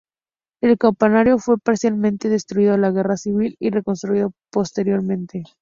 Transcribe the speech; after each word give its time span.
El 0.63 0.79
campanario 0.79 1.37
fue 1.37 1.59
parcialmente 1.59 2.27
destruido 2.27 2.73
a 2.73 2.77
la 2.77 2.89
guerra 2.89 3.17
civil 3.17 3.55
y 3.59 3.69
reconstruido 3.69 4.31
posteriormente. 4.51 5.43